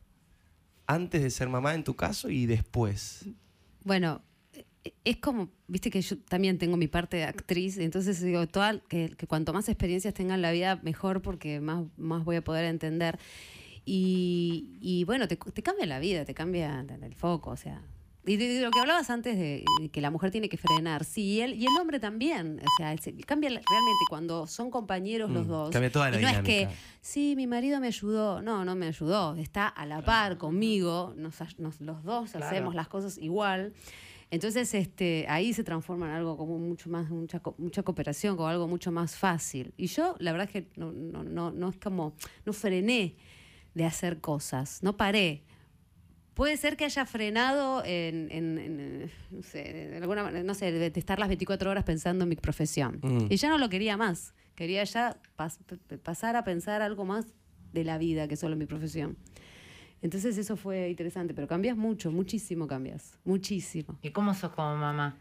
[0.86, 3.26] antes de ser mamá en tu caso y después?
[3.84, 4.22] Bueno,
[5.04, 9.14] es como, viste que yo también tengo mi parte de actriz, entonces digo, toda, que,
[9.28, 13.18] cuanto más experiencias tenga en la vida, mejor porque más, más voy a poder entender.
[13.84, 17.82] Y, y bueno, te, te cambia la vida, te cambia el foco, o sea.
[18.26, 21.04] Y de, de lo que hablabas antes de, de que la mujer tiene que frenar,
[21.04, 25.30] sí, y el, y el hombre también, o sea, se- cambia realmente cuando son compañeros
[25.30, 25.70] los Mm, dos.
[25.70, 26.80] cambia toda la y no es que, dinámica.
[27.00, 31.34] sí, mi marido me ayudó, no, no me ayudó, está a la par conmigo, nos,
[31.58, 32.46] nos- los dos Claro.
[32.46, 33.72] hacemos las cosas igual.
[34.30, 38.68] Entonces, este, ahí se transforma en algo como mucho más, mucha, mucha cooperación, como algo
[38.68, 39.72] mucho más fácil.
[39.76, 43.16] Y yo, la verdad es que no, no, no, no es como, no frené
[43.74, 45.42] de hacer cosas, no paré.
[46.34, 50.72] Puede ser que haya frenado en, en- en, no sé, de alguna manera, no sé,
[50.72, 52.98] de de estar las 24 horas pensando en mi profesión.
[53.02, 53.26] Mm.
[53.30, 54.32] Y ya no lo quería más.
[54.54, 55.58] Quería ya pas-
[56.02, 57.26] pasar a pensar algo más
[57.72, 59.16] de la vida que solo mi profesión.
[60.02, 63.98] Entonces eso fue interesante, pero cambias mucho, muchísimo cambias, muchísimo.
[64.02, 65.16] ¿Y cómo sos como mamá?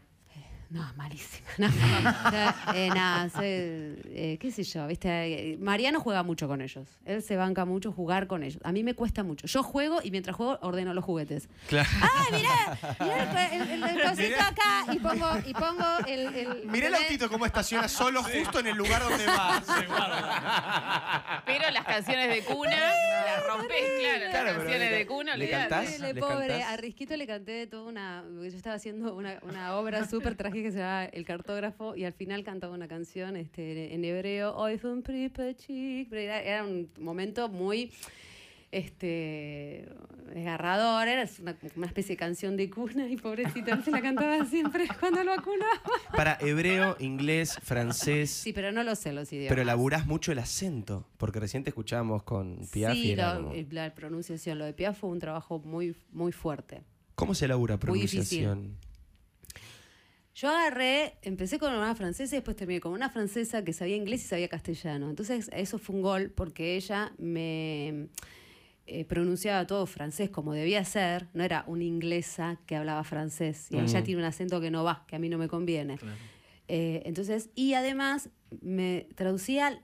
[0.70, 1.48] No, malísima.
[1.58, 1.66] No,
[2.74, 2.90] eh,
[3.32, 5.08] soy, eh, qué sé yo, ¿viste?
[5.52, 6.86] Eh, Mariano juega mucho con ellos.
[7.04, 8.60] Él se banca mucho jugar con ellos.
[8.62, 9.48] A mí me cuesta mucho.
[9.48, 11.48] Yo juego y mientras juego ordeno los juguetes.
[11.68, 11.88] Claro.
[12.00, 12.78] ¡Ay, mirá!
[13.00, 14.48] Mirá el, el- el cosito Mirá.
[14.48, 16.34] acá y pongo, y pongo el...
[16.36, 19.60] el Mirá el autito cómo estaciona solo justo en el lugar donde va.
[21.46, 24.30] Pero las canciones de cuna las rompes, claro.
[24.30, 25.68] Claro, las canciones le- de cuna, le olvidate.
[25.68, 25.98] cantás.
[26.00, 26.68] Le ¿Le pobre, cantás?
[26.68, 28.24] a Risquito le canté toda una.
[28.30, 32.12] Yo estaba haciendo una, una obra súper trágica que se llama El cartógrafo y al
[32.12, 34.54] final cantaba una canción este, en hebreo.
[34.56, 37.90] Hoy fue un pripechik", pero Era, era un momento muy
[38.72, 39.88] este
[40.32, 44.44] desgarrador, era una, una especie de canción de cuna y pobrecito, él se la cantaba
[44.46, 45.72] siempre cuando lo vacunaba.
[46.16, 48.30] Para hebreo, inglés, francés.
[48.30, 49.48] Sí, pero no lo sé los idiomas.
[49.50, 53.40] Pero laburás mucho el acento, porque recién te escuchábamos con Piaf y Sí, era lo-
[53.46, 56.82] como- eh, la pronunciación, lo de Piaf fue un trabajo muy, muy fuerte.
[57.16, 58.48] ¿Cómo se labura Muy difícil.
[60.40, 64.24] Yo agarré, empecé con una francesa y después terminé con una francesa que sabía inglés
[64.24, 65.10] y sabía castellano.
[65.10, 68.08] Entonces eso fue un gol porque ella me
[68.86, 71.28] eh, pronunciaba todo francés como debía ser.
[71.34, 75.04] No era una inglesa que hablaba francés y ella tiene un acento que no va,
[75.06, 75.98] que a mí no me conviene.
[76.68, 78.30] Eh, entonces, y además
[78.62, 79.82] me traducía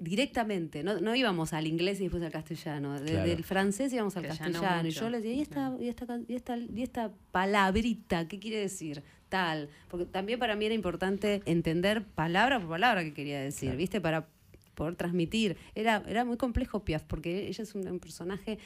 [0.00, 3.28] directamente, no, no íbamos al inglés y después al castellano, de- Claro.
[3.28, 4.88] del francés íbamos al Castellano castellano.
[4.88, 8.56] Y yo le decía, ¿y esta, y, esta, y, esta, y esta palabrita qué quiere
[8.58, 9.02] decir?
[9.28, 9.68] Tal.
[9.88, 14.00] Porque también para mí era importante entender palabra por palabra qué quería decir, ¿viste?
[14.00, 14.26] Para
[14.74, 15.56] poder transmitir.
[15.74, 18.58] Era, era muy complejo Piaf, porque ella es un, un personaje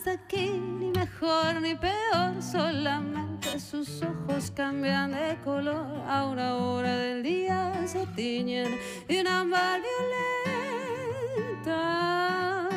[0.06, 6.02] Aquí, ni mejor ni peor, solamente sus ojos cambian de color.
[6.06, 8.76] A una hora del día se tiñen
[9.08, 9.80] de un ámbar
[11.64, 12.68] violeta.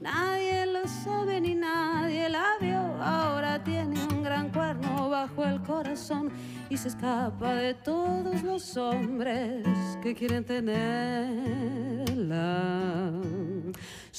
[0.00, 2.80] Nadie lo sabe ni nadie la vio.
[3.00, 6.32] Ahora tiene un gran cuerno bajo el corazón
[6.68, 9.64] y se escapa de todos los hombres
[10.02, 11.94] que quieren tenerla.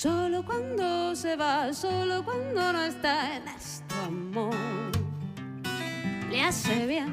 [0.06, 4.54] Solo cuando se va, solo cuando no está en esto amor,
[6.30, 7.12] le hace bien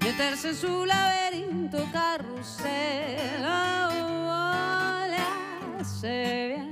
[0.00, 3.44] meterse en su laberinto carrusel.
[3.44, 6.71] Oh, oh, le hace bien.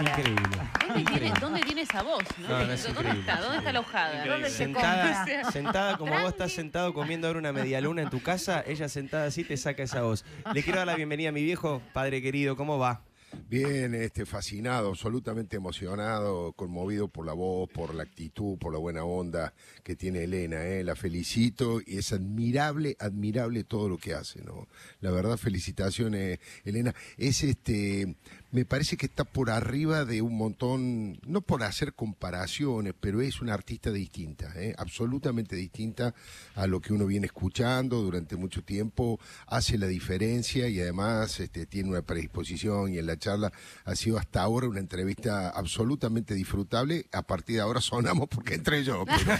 [0.00, 0.58] Increíble.
[0.86, 2.24] ¿Dónde tiene, ¿Dónde tiene esa voz?
[2.38, 2.48] ¿no?
[2.48, 3.40] No, no, es ¿Dónde increíble, está?
[3.40, 4.08] ¿Dónde está la hojada?
[4.08, 4.32] Increíble.
[4.32, 8.22] ¿Dónde se Sentada, sentada como vos estás sentado comiendo ahora una media luna en tu
[8.22, 10.24] casa, ella sentada así te saca esa voz.
[10.52, 13.02] Le quiero dar la bienvenida a mi viejo, padre querido, ¿cómo va?
[13.50, 19.02] Bien, este, fascinado, absolutamente emocionado, conmovido por la voz, por la actitud, por la buena
[19.02, 20.64] onda que tiene Elena.
[20.64, 20.84] ¿eh?
[20.84, 24.40] La felicito y es admirable, admirable todo lo que hace.
[24.44, 24.68] ¿no?
[25.00, 26.94] La verdad, felicitaciones, Elena.
[27.16, 28.14] Es este,
[28.52, 33.40] me parece que está por arriba de un montón, no por hacer comparaciones, pero es
[33.40, 34.74] una artista distinta, ¿eh?
[34.78, 36.14] absolutamente distinta
[36.54, 39.18] a lo que uno viene escuchando durante mucho tiempo.
[39.48, 43.39] Hace la diferencia y además este, tiene una predisposición y en la charla
[43.84, 47.06] ha sido hasta ahora una entrevista absolutamente disfrutable.
[47.12, 49.04] A partir de ahora sonamos porque entré yo.
[49.06, 49.20] pero-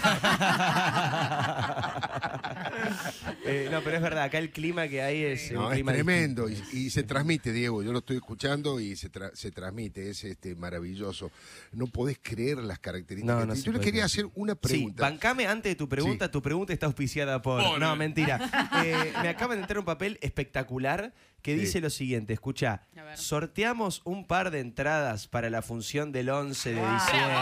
[3.44, 5.92] Eh, no, pero es verdad, acá el clima que hay es No, un es clima
[5.92, 7.82] tremendo y, se transmite, Diego.
[7.82, 11.30] Yo lo estoy escuchando y se, tra- se transmite, es este maravilloso.
[11.72, 13.36] No podés creer las características.
[13.40, 14.04] No, no Yo le quería creer.
[14.04, 15.02] hacer una Sí, pregunta.
[15.02, 16.26] bancame antes de tu pregunta.
[16.26, 16.32] Sí.
[16.32, 17.78] Tu pregunta está auspiciada por.
[17.78, 18.38] No, mentira.
[18.84, 21.60] Eh, me acaban de entrar un papel espectacular que Sí.
[21.60, 22.82] dice lo siguiente: escucha,
[23.14, 27.36] sorteamos un par de entradas para la función del 11 de diciembre.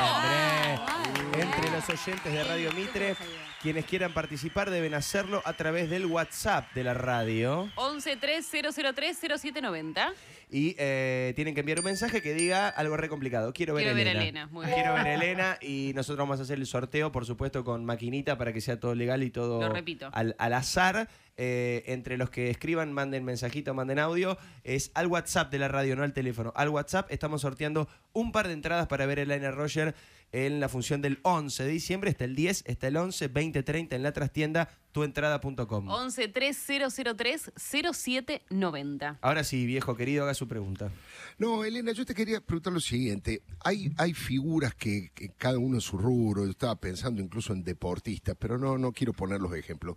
[1.34, 3.14] Entre los oyentes de Radio Mitre,
[3.62, 7.68] quienes quieran participar deben hacerlo a través del WhatsApp de la radio.
[7.76, 10.12] 11 3003 0790.
[10.50, 13.52] Y eh, tienen que enviar un mensaje que diga algo re complicado.
[13.52, 14.22] Quiero ver Quiero a ver a Elena.
[14.22, 14.76] Elena, muy bien.
[14.76, 18.38] Quiero ver a Elena y nosotros vamos a hacer el sorteo, por supuesto, con maquinita
[18.38, 20.08] para que sea todo legal y todo Lo repito.
[20.12, 21.08] Al, al azar.
[21.40, 24.36] Eh, entre los que escriban, manden mensajito, manden audio.
[24.64, 26.52] Es al WhatsApp de la radio, no al teléfono.
[26.56, 29.94] Al WhatsApp estamos sorteando un par de entradas para ver a Elena Roger
[30.32, 32.10] en la función del 11 de diciembre.
[32.10, 35.88] Está el 10, está el 11, 20, 30 en la trastienda tuentrada.com.
[35.88, 39.18] 11 3003 0790.
[39.20, 40.90] Ahora sí, viejo querido, haga su pregunta.
[41.38, 43.42] No, Elena, yo te quería preguntar lo siguiente.
[43.60, 47.62] Hay, hay figuras que, que cada uno en su rubro, yo estaba pensando incluso en
[47.62, 49.96] deportistas, pero no, no quiero poner los ejemplos,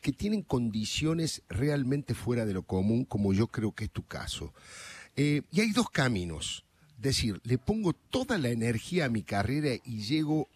[0.00, 4.52] que tienen condiciones realmente fuera de lo común, como yo creo que es tu caso.
[5.16, 6.64] Eh, y hay dos caminos.
[7.02, 10.48] Decir, le pongo toda la energía a mi carrera y llego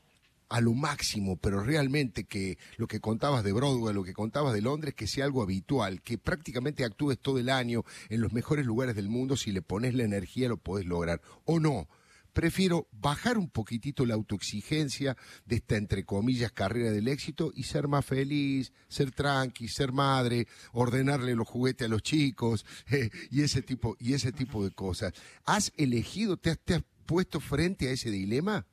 [0.48, 4.62] a lo máximo, pero realmente que lo que contabas de Broadway, lo que contabas de
[4.62, 8.94] Londres, que sea algo habitual, que prácticamente actúes todo el año en los mejores lugares
[8.94, 11.20] del mundo, si le pones la energía lo podés lograr.
[11.46, 11.88] O no,
[12.36, 17.88] prefiero bajar un poquitito la autoexigencia de esta, entre comillas, carrera del éxito y ser
[17.88, 23.62] más feliz, ser tranqui, ser madre, ordenarle los juguetes a los chicos eh, y, ese
[23.62, 25.14] tipo, y ese tipo de cosas.
[25.46, 28.66] ¿Has elegido, te has, te has puesto frente a ese dilema?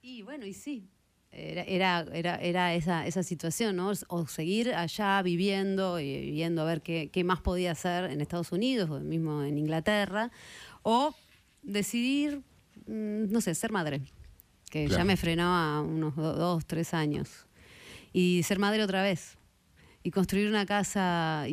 [0.00, 0.88] Y bueno, y sí.
[1.32, 3.90] Era, era, era, era esa, esa situación, ¿no?
[4.06, 8.52] O seguir allá viviendo y viendo a ver qué, qué más podía hacer en Estados
[8.52, 10.30] Unidos o mismo en Inglaterra,
[10.82, 11.12] o
[11.62, 12.44] decidir,
[12.88, 14.00] no sé, ser madre,
[14.70, 17.46] que ya me frenaba unos do- dos, tres años.
[18.12, 19.36] Y ser madre otra vez.
[20.02, 21.52] Y construir una casa y,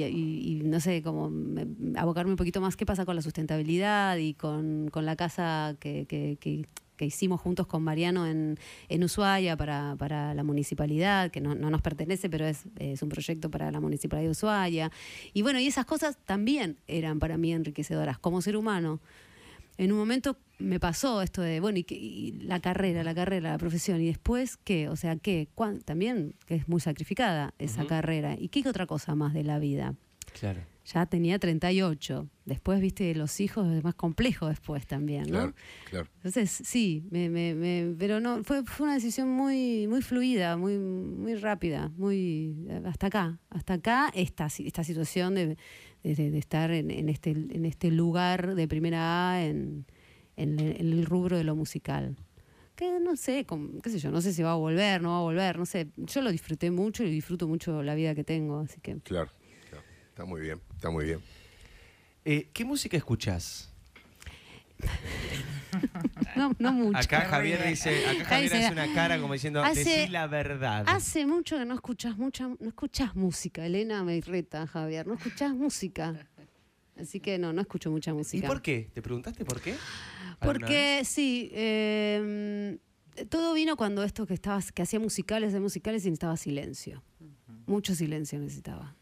[0.00, 3.22] y- y- y, no sé, como me- abocarme un poquito más qué pasa con la
[3.22, 8.58] sustentabilidad y con, con la casa que, que- que- que hicimos juntos con Mariano en,
[8.88, 13.10] en Ushuaia para, para la municipalidad, que no, no nos pertenece, pero es, es un
[13.10, 14.90] proyecto para la municipalidad de Ushuaia.
[15.34, 18.98] Y bueno, y esas cosas también eran para mí enriquecedoras como ser humano.
[19.76, 23.50] En un momento me pasó esto de, bueno, y, que- y la carrera, la carrera,
[23.50, 24.88] la profesión, y después, ¿qué?
[24.88, 25.48] O sea, ¿qué?
[25.54, 28.36] ¿Cuán- También que es muy sacrificada esa carrera.
[28.38, 29.94] ¿Y qué otra cosa más de la vida?
[30.38, 30.60] Claro.
[30.92, 32.28] Ya tenía 38.
[32.44, 35.28] Después, viste, los hijos es más complejo después también, ¿no?
[35.30, 35.54] Claro,
[35.90, 36.08] claro.
[36.18, 40.78] Entonces, sí, me, me, me- pero no, fue, fue una decisión muy, muy fluida, muy,
[40.78, 45.56] muy rápida, muy hasta acá, hasta acá esta, esta situación de,
[46.04, 49.86] de- de- de estar en, en este, en este lugar de primera A en,
[50.36, 52.16] en el- en el rubro de lo musical.
[52.74, 53.46] Que no sé,
[53.82, 55.88] qué sé yo, no sé si va a volver, no va a volver, no sé.
[55.96, 58.96] Yo lo disfruté mucho y disfruto mucho la vida que tengo, así que.
[59.00, 59.30] Claro,
[59.70, 59.84] claro.
[60.10, 61.20] Está muy bien, está muy bien.
[62.24, 63.70] Eh, ¿Qué música escuchás?
[66.36, 66.98] No, no mucho.
[66.98, 70.84] Acá Javier dice, acá Javier hace una cara como diciendo, hace- decí la verdad.
[70.86, 75.52] Hace mucho que no escuchas mucha, no escuchas música, Elena me reta, Javier, no escuchas
[75.54, 76.14] música.
[76.98, 78.46] Así que no, no escucho mucha ¿Y música.
[78.46, 78.88] por qué?
[78.94, 79.74] ¿Te preguntaste por qué?
[80.40, 81.08] ¿Alguna Porque vez?
[81.08, 82.78] sí, eh,
[83.28, 87.02] todo vino cuando esto que estabas, que hacía musicales de musicales y necesitaba silencio.
[87.66, 88.94] Mucho silencio necesitaba.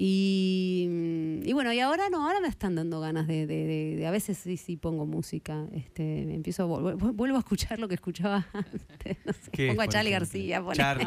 [0.00, 3.96] Y, mm, y bueno, y ahora no, ahora me están dando ganas de, de- de-
[3.96, 7.80] de- a veces sí, sí pongo música, este, me empiezo a vol- vuelvo a escuchar
[7.80, 10.12] lo que escuchaba antes, no sé, ¿Qué es, pongo a Charlie?
[10.12, 10.62] García.
[10.72, 11.04] Charlie.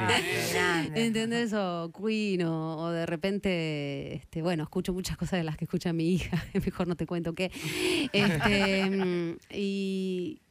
[0.59, 0.85] Ah.
[0.95, 1.53] ¿Entendés?
[1.53, 5.93] O Queen, o, o de repente, este, bueno, escucho muchas cosas de las que escucha
[5.93, 7.49] mi hija, mejor no te cuento qué.
[8.11, 10.41] Este, mm, y,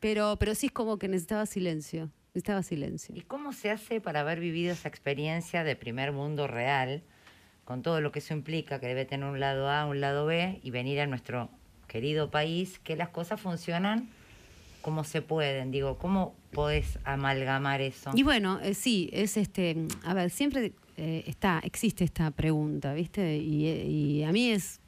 [0.00, 3.14] pero, pero sí es como que necesitaba silencio, necesitaba silencio.
[3.16, 7.04] ¿Y cómo se hace para haber vivido esa experiencia de primer mundo real,
[7.66, 10.60] con todo lo que eso implica, que debe tener un lado A, un lado B,
[10.62, 11.50] y venir a nuestro
[11.86, 14.08] querido país, que las cosas funcionan
[14.86, 15.72] como se pueden?
[15.72, 18.12] Digo, ¿cómo podés amalgamar eso?
[18.14, 23.36] Y bueno, eh, sí, es este, a ver, siempre eh, está, existe esta pregunta, ¿viste?
[23.36, 24.78] Y, eh, y a mí es,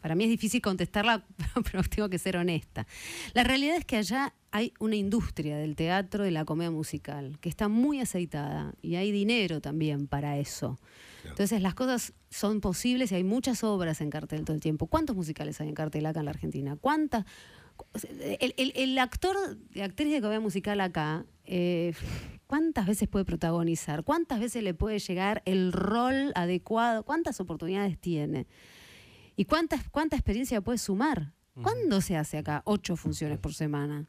[0.00, 1.24] para mí es difícil contestarla,
[1.72, 2.86] pero tengo que ser honesta.
[3.34, 7.48] La realidad es que allá hay una industria del teatro, de la comedia musical, que
[7.48, 10.78] está muy aceitada y hay dinero también para eso.
[11.24, 14.86] Entonces las cosas son posibles y hay muchas obras en cartel todo el tiempo.
[14.86, 16.76] ¿Cuántos musicales hay en cartel acá en la Argentina?
[16.76, 17.24] ¿Cuántas?
[18.40, 19.36] El, el- el actor,
[19.82, 21.92] actriz de comedia musical acá, eh,
[22.46, 24.02] ¿cuántas veces puede protagonizar?
[24.04, 27.04] ¿Cuántas veces le puede llegar el rol adecuado?
[27.04, 28.46] ¿Cuántas oportunidades tiene?
[29.36, 31.32] ¿Y cuántas, cuánta experiencia puede sumar?
[31.62, 34.08] ¿Cuándo se hace acá ocho funciones por semana?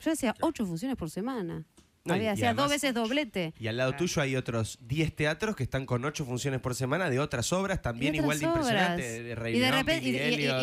[0.00, 1.64] Yo hacía ocho funciones por semana.
[2.06, 3.52] No, y- Había, dos veces doblete.
[3.58, 7.10] Y al lado tuyo hay otros 10 teatros que están con 8 funciones por semana
[7.10, 9.06] de otras obras también igual de otras impresionantes.
[9.12, 9.24] obras.
[9.24, 10.62] De Rey Y de repente- de de la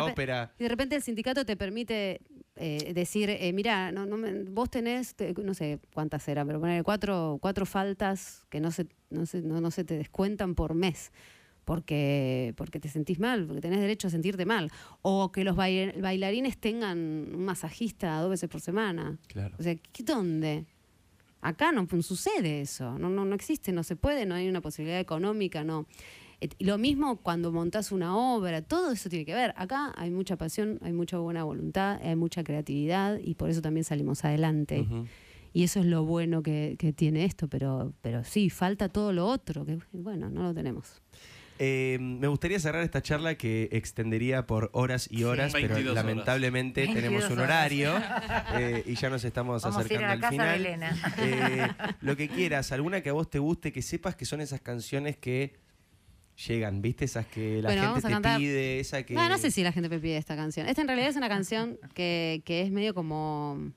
[0.00, 0.52] repe- ópera.
[0.58, 2.20] Y de repente el sindicato te permite
[2.58, 6.58] eh, decir, eh, mira, no, no me- vos tenés, te- no sé cuántas eran, pero
[6.58, 10.74] poner cuatro, cuatro faltas que no se, no, se, no, no se te descuentan por
[10.74, 11.12] mes.
[11.66, 14.70] Porque, porque te sentís mal, porque tenés derecho a sentirte mal.
[15.02, 16.96] O que los bail- bailarines tengan
[17.34, 19.18] un masajista dos veces por semana.
[19.26, 19.56] Claro.
[19.58, 20.64] O sea, ¿qué- ¿dónde?
[21.40, 25.00] Acá no sucede eso, no, no, no existe, no se puede, no hay una posibilidad
[25.00, 25.86] económica, no.
[26.60, 29.52] Lo mismo cuando montas una obra, todo eso tiene que ver.
[29.56, 33.82] Acá hay mucha pasión, hay mucha buena voluntad, hay mucha creatividad y por eso también
[33.84, 34.86] salimos adelante.
[35.52, 39.26] Y eso es lo bueno que, que tiene esto, pero, pero sí, falta todo lo
[39.26, 41.00] otro, que bueno, no lo tenemos.
[41.58, 46.04] Eh, me gustaría cerrar esta charla que extendería por horas y horas, pero 22 horas.
[46.04, 47.94] lamentablemente 22 tenemos un horario
[48.58, 50.48] eh, y ya nos estamos Vamos a ir acercando a la al casa final.
[50.62, 51.14] de Elena.
[51.18, 51.68] Eh,
[52.02, 55.16] lo que quieras, alguna que a vos te guste, que sepas que son esas canciones
[55.16, 55.54] que
[56.46, 57.06] llegan, ¿viste?
[57.06, 59.14] Esas que la Bueno, gente te cantar- pide, esa que...
[59.14, 60.68] No, no sé si la gente me pide esta canción.
[60.68, 63.72] Esta en realidad es una canción que, que es medio como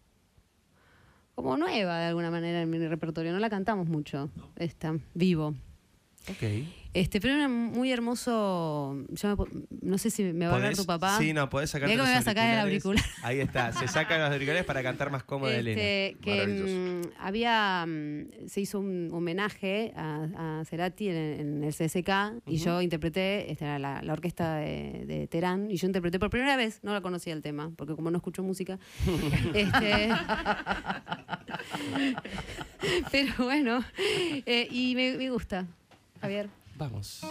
[1.36, 3.32] como nueva de alguna manera en mi repertorio.
[3.32, 5.56] No la cantamos mucho, esta, vivo.
[6.30, 6.44] Ok.
[6.94, 8.98] Este, pero era muy hermoso.
[9.10, 9.36] yo me
[9.82, 10.78] no sé si me va a ¿Podés?
[10.78, 11.18] tu papá.
[11.20, 13.04] Sí, no, podés que me a sacar el auricular.
[13.24, 15.24] Ahí está, se sacan los auriculares para cantar más
[15.60, 15.80] Elena.
[15.80, 16.76] Este, que Maravilloso.
[16.76, 22.10] mm, había mm, se hizo un homenaje a, a Cerati en, en el CSK
[22.48, 26.30] y yo interpreté esta era la, la orquesta de, de Terán y yo interpreté por
[26.30, 28.80] primera vez no la conocía el tema porque como no escucho música
[29.54, 30.10] este,
[33.12, 33.84] pero bueno
[34.46, 35.66] eh, y me, me gusta
[36.22, 36.50] Javier
[36.80, 37.22] Vamos.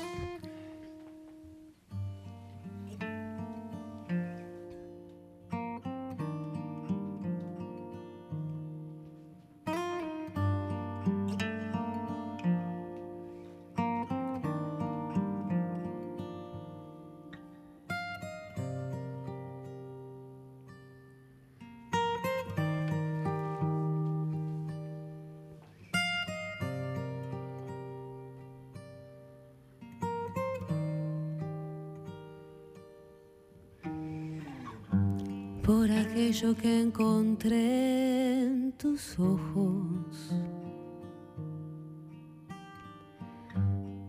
[36.39, 40.33] Aquello que encontré en tus ojos,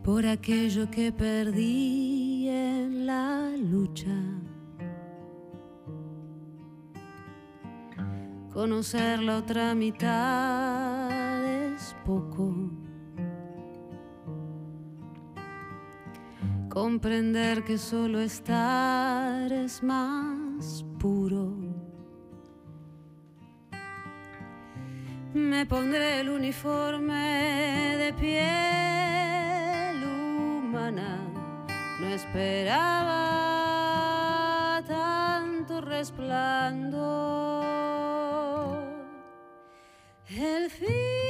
[0.03, 4.15] por aquello que perdí en la lucha.
[8.53, 12.53] Conocer la otra mitad es poco.
[16.69, 21.68] Comprender que solo estar es más puro.
[25.33, 31.19] Me pondré el uniforme de piel humana.
[31.99, 32.81] No esperaba
[34.87, 36.99] tanto resplandor.
[40.29, 41.28] El fin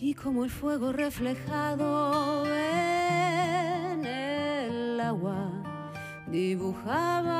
[0.00, 5.50] y como el fuego reflejado en el agua
[6.28, 7.34] dibujaba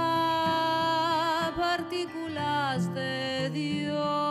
[1.57, 4.28] partículas de Dios.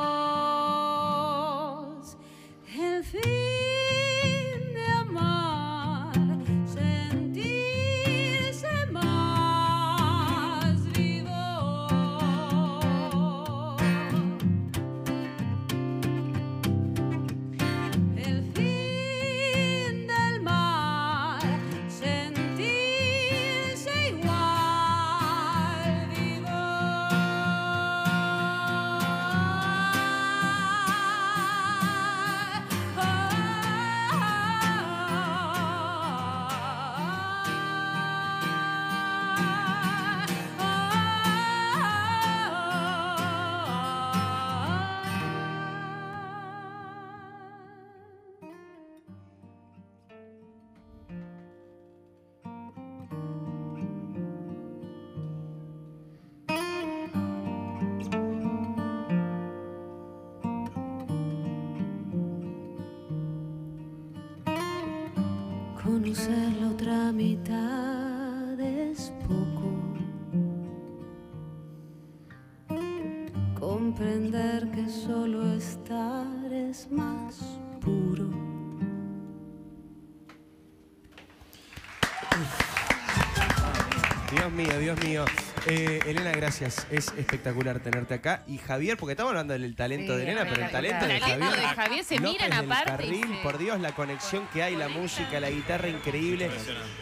[84.88, 85.47] Dios mío, Dios mío.
[85.70, 86.88] Eh, Elena, gracias.
[86.90, 88.44] Es espectacular tenerte acá.
[88.48, 91.20] Y Javier, porque estamos hablando del talento Sí, de Elena, pero el talento el de
[91.20, 91.62] talento Javier.
[91.62, 94.88] de Javier se López miran del aparte Carril, por Dios, la conexión que hay, la
[94.88, 96.50] música, la guitarra increíble.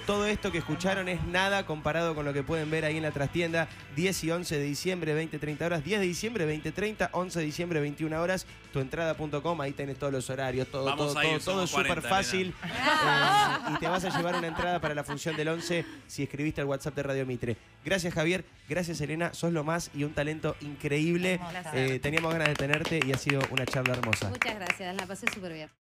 [0.08, 3.12] Todo esto que escucharon es nada comparado con lo que pueden ver ahí en la
[3.12, 3.68] trastienda.
[3.96, 5.84] 10 y 11 de diciembre, 20-30 horas.
[5.84, 7.10] 10 de diciembre, 20-30.
[7.12, 8.48] 11 de diciembre, 21 horas.
[8.74, 12.10] Tuentrada.com, ahí tenés todos los horarios, todo, Vamos todo, ir, todo, todo es súper 40,
[12.10, 12.48] fácil.
[12.64, 16.62] Eh, y te vas a llevar una entrada para la función del 11 si escribiste
[16.62, 17.56] al WhatsApp de Radio Mitre.
[17.86, 18.44] Gracias, Javier.
[18.68, 19.34] Gracias, Elena.
[19.34, 21.40] Sos lo más y un talento increíble.
[21.74, 24.30] Eh, teníamos ganas de tenerte y ha sido una charla hermosa.
[24.30, 25.70] Muchas gracias, la pasé súper bien.